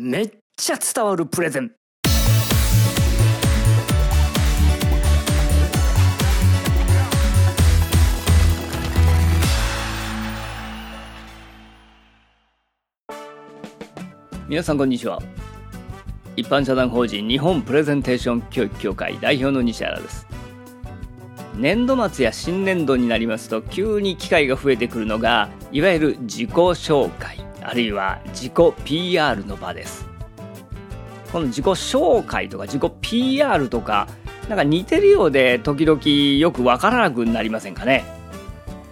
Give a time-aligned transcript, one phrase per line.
[0.00, 1.72] めっちゃ伝わるプレゼン。
[14.48, 15.20] 皆さんこんにちは。
[16.36, 20.28] 一般社団法人日本プレゼンテーション教育協会代表の西原です。
[21.56, 27.37] 年度末や新年度になりますと急に機会が増えてくるのがいわゆる自己紹介。
[27.68, 28.52] あるいは自己
[28.86, 30.06] PR の場です。
[31.30, 34.08] この自己紹介とか自己 PR とか
[34.48, 36.00] なんか似てるようで時々
[36.40, 38.04] よくわからなくなりませんかね？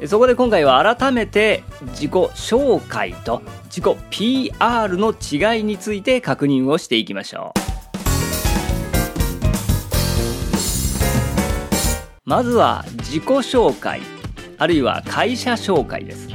[0.06, 1.62] そこで今回は改めて
[1.92, 7.60] 自己紹介と自己 PR の違いについて確認をしていきましょう。
[12.26, 14.02] まずは自己紹介
[14.58, 16.28] あるいは会社紹介です。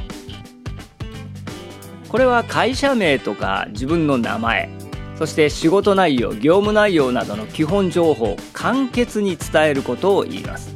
[2.12, 4.68] これは会社名とか自分の名前
[5.16, 10.74] そして仕事内容業務内容などの基本情報を簡潔に伝えることを言います。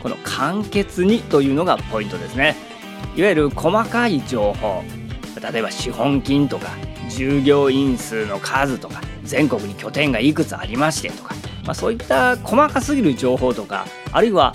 [0.00, 2.54] この簡潔にというのがポイントですね。
[3.16, 4.84] いわゆる細かい情報
[5.52, 6.68] 例えば資本金とか
[7.08, 14.54] 従業員数の数とか全国に拠点がいくつありましてとかまあ、そういった細かすぎる情報とかあるいは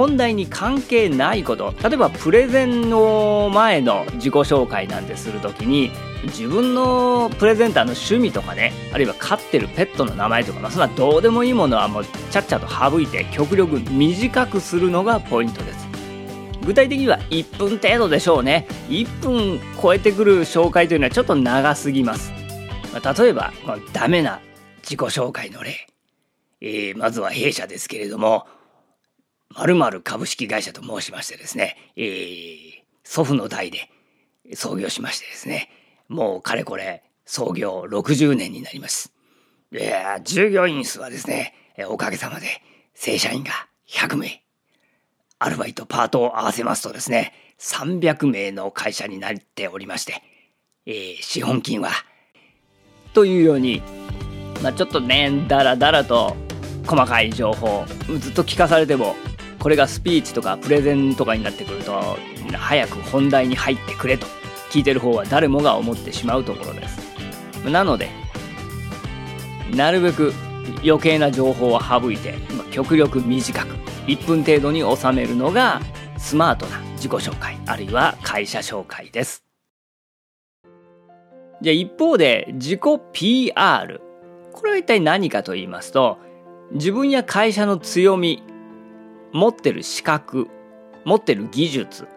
[0.00, 1.74] 本題に関係ないこと。
[1.82, 5.90] 例えばプレゼンの前の自己紹介なんてする時に
[6.24, 15.86] 自分のプレゼンターの趣味とかねあるいは飼ってるペットの名前とか、ま、そんなどうでもいいものはもうちゃっちゃと省いて極力短くするのがポイントです。
[16.64, 18.66] 具体的には1分程度でしょうね。
[18.88, 22.32] 1分超えてくる紹介というのはちょっと長すぎます、
[22.94, 24.40] ま、例えばこのダメな
[24.78, 25.86] 自己紹介の例。
[26.62, 28.46] えー、まずは弊社ですけれども、
[29.54, 32.70] 〇〇株式会社と申しましてですね、えー、
[33.02, 33.90] 祖父の代で
[34.54, 35.68] 創業しましてですね、
[36.08, 39.12] もうかれこれ創業60年になります。
[39.72, 39.92] え
[40.24, 41.54] 従業員数はですね、
[41.88, 42.46] おかげさまで
[42.94, 43.50] 正社員が
[43.88, 44.42] 100名。
[45.38, 50.22] アルバイト、パートを合わせますとですね、300名の会社になっておりまして、
[50.86, 51.90] えー、資本金は、
[53.14, 53.82] というように、
[54.62, 56.36] まあ、ちょっとね、だらだらと
[56.86, 57.84] 細かい情報
[58.18, 59.14] ずっと聞かされても
[59.60, 62.16] これがスピーチとかプレゼンとかになってくると
[62.56, 64.26] 早く本題に入ってくれと
[64.70, 66.98] 聞いてる方は誰もが思ってしまうところです。
[67.70, 68.08] なので
[69.76, 70.32] なるべく
[70.82, 72.34] 余計な情報を省いて
[72.70, 73.74] 極力短く
[74.06, 75.80] 1分程度に収めるのが
[76.16, 79.44] スマートな自己紹介あるいは会社紹介です。
[81.60, 82.80] じゃあ一方で自己
[83.12, 84.00] PR
[84.52, 86.18] これは一体何かと言いますと
[86.72, 88.42] 自分や会社の強み
[89.32, 90.48] 持ってる資格
[91.04, 92.08] 持ってる技術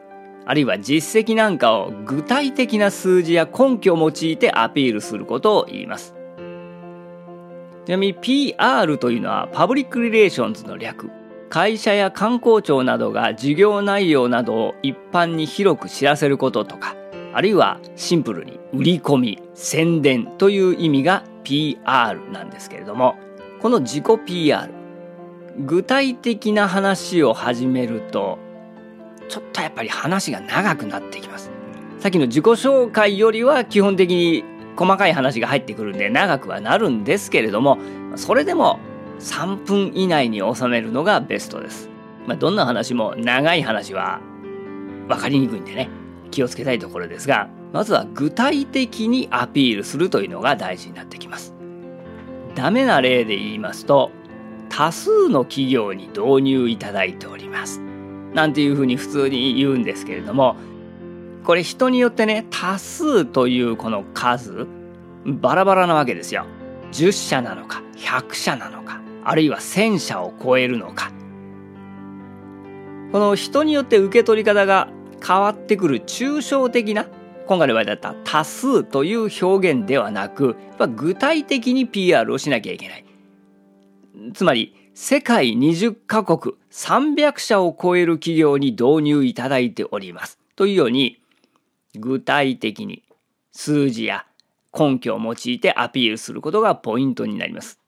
[0.46, 6.14] あるいは実績なんかを具体的な数字や根拠を用いてアピールすることを言います。
[7.86, 11.10] ちなみに PR というのはパブリックリレーションズの略。
[11.50, 16.96] 会社や観光庁などが事業内容などを一般に広く知らせることとか
[17.32, 23.20] あるいはシンプルに売り込み宣伝という意味が PR なんですけれども
[23.62, 24.68] この自己 PR
[25.60, 28.40] 具体的な話を始めると
[29.30, 31.52] ちょっとやっぱり話が長くなってきます。
[32.00, 34.44] さっきの自己紹介よりは基本的に
[34.76, 37.78] 細かい話が入ってくるんで長くはなるんですけれども
[38.16, 38.80] それでも
[39.20, 41.90] 3分以内に収めるのがベストです、
[42.28, 44.20] まあ、どんな話も長い話は
[45.08, 45.90] 分かりにくいんでね
[46.30, 51.54] 気をつけたいところですがまずは具体的にアピールするというのが大事になってきます。
[52.54, 54.12] ダメな例で言いますと
[54.70, 57.82] 多数の企業に導入いただいております。
[58.34, 60.56] なんていうふうに普通に言うんですけれども
[61.44, 64.66] これ人によってね多数というこの数
[65.26, 66.46] バラバラなわけですよ。
[66.92, 71.12] 10社なのか100社なのかあるいは1000社を超えるのか。
[73.12, 74.90] この人によって受け取り方が
[75.26, 77.06] 変わってくる抽象的な
[77.46, 80.56] 今回の場合だった多数という表現ではなく、
[80.96, 83.06] 具体的に PR をしなきゃいけない。
[84.34, 90.40] つまり、世界20カ国300社を超える企業に導入いただいております。
[90.56, 91.20] というように、
[91.96, 93.04] 具体的に
[93.52, 94.26] 数字や
[94.78, 97.80] 根拠を用いてアピールすることがポイントになります。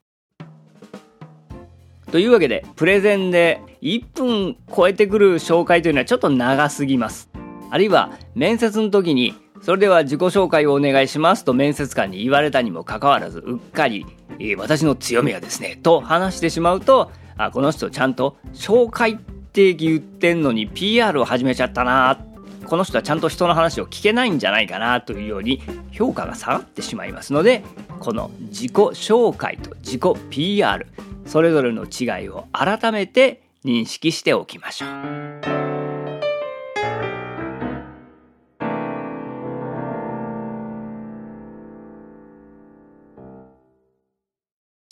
[2.10, 7.30] というわけで、プレゼンで1分超えてくる紹介というのはちょっと長すぎます。
[7.70, 9.34] あるいは面接の時に
[9.66, 14.06] それでは自己紹介をお願いしますと面接官に言われたにもかかわらずうっかり、
[14.38, 22.16] えー、私の強みはですねと話してしまうとあこの人ちゃんと紹介って言ってんのに PR を始めちゃったな
[22.64, 25.60] この人はちゃんと人の話を聞けないんじゃないかなというように
[25.90, 27.64] 評価が下がってしまいますので
[27.98, 30.86] この自己紹介と自己 PR
[31.26, 35.35] それぞれの違いを改めて認識しておきましょう。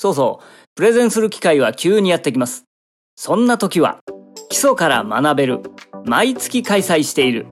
[0.05, 2.67] そうそう、プレゼンする機会は急にやってきます。
[3.17, 4.01] そんな時は、
[4.51, 5.61] 基礎から学べる、
[6.05, 7.47] 毎月開催している、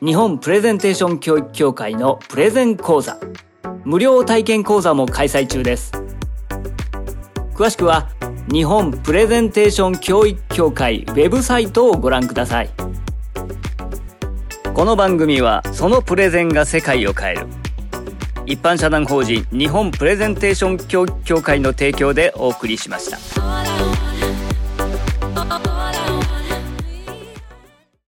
[0.00, 3.18] 日本プレゼンテーション教育協会のプレゼン講座、
[3.84, 5.90] 無料体験講座も開催中です。
[7.54, 8.08] 詳しくは、
[8.52, 12.70] 日本プレゼンテーション教育協会ウェブサイトをご覧ください。
[14.74, 17.59] この番組は、そのプレゼンが世界を変える。
[18.50, 20.78] 一般社団法人日本プレゼンテーション
[21.22, 23.69] 協会の提供でお送りしました。